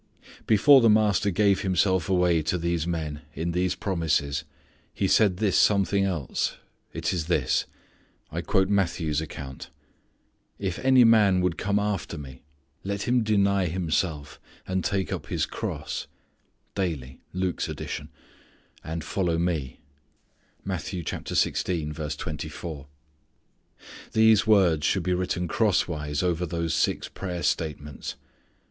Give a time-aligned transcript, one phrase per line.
[0.47, 4.45] Before the Master gave Himself away to these men in these promises
[4.95, 6.57] He said this something else.
[6.91, 7.65] It is this.
[8.31, 9.69] I quote Matthew's account:
[10.57, 12.41] "If any man would come after Me
[12.83, 16.07] let him deny himself and take up his cross
[16.73, 18.09] (daily, Luke's addition)
[18.83, 19.81] and follow Me."
[20.73, 21.37] These
[24.47, 28.15] words should be written crosswise over those six prayer statements.